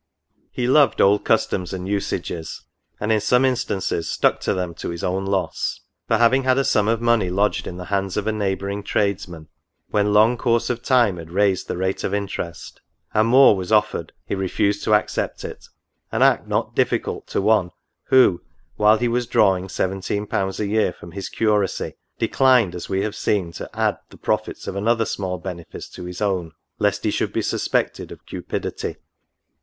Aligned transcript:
He 0.49 0.65
loved 0.65 0.99
old 0.99 1.23
customs 1.25 1.73
and 1.73 1.87
usages, 1.87 2.65
and 2.99 3.11
in 3.11 3.21
some 3.21 3.45
instances 3.45 4.09
stuck 4.09 4.39
to 4.39 4.55
them 4.55 4.73
to 4.73 4.89
his 4.89 5.03
own 5.03 5.27
loss; 5.27 5.81
for, 6.07 6.17
having 6.17 6.41
had 6.41 6.57
a 6.57 6.63
sum 6.65 6.87
of 6.87 6.99
money 7.01 7.29
lodged 7.29 7.67
in 7.67 7.77
the 7.77 7.85
hands 7.93 8.17
of 8.17 8.25
a 8.25 8.31
neighbouring 8.31 8.81
tradesman, 8.81 9.47
when 9.91 10.11
long 10.11 10.39
course 10.39 10.71
of 10.71 10.81
time 10.81 11.17
had 11.17 11.29
raised 11.29 11.67
the 11.67 11.77
rate 11.77 12.03
of 12.03 12.15
interest; 12.15 12.81
and 13.13 13.27
more 13.27 13.55
was 13.55 13.71
offered, 13.71 14.11
he 14.25 14.33
refused 14.33 14.83
to 14.85 14.95
accept 14.95 15.45
it; 15.45 15.67
an 16.11 16.23
act 16.23 16.47
not 16.47 16.75
difficult 16.75 17.27
to 17.27 17.39
one, 17.39 17.69
who, 18.05 18.41
while 18.77 18.97
he 18.97 19.07
was 19.07 19.27
drawing 19.27 19.69
seventeen 19.69 20.25
pounds 20.25 20.59
a 20.59 20.65
year 20.65 20.91
from 20.91 21.11
his 21.11 21.29
curacy, 21.29 21.93
declined, 22.17 22.73
as 22.73 22.89
we 22.89 23.03
have 23.03 23.15
seen, 23.15 23.51
to 23.51 23.69
add 23.79 23.99
the 24.09 24.17
profits 24.17 24.65
of 24.65 24.75
another 24.75 25.05
small 25.05 25.37
benefice 25.37 25.87
to 25.87 26.05
his 26.05 26.23
own, 26.23 26.53
lest 26.79 27.03
he 27.03 27.11
should 27.11 27.31
be 27.31 27.43
suspected 27.43 28.11
of 28.11 28.25
cupidity. 28.25 28.95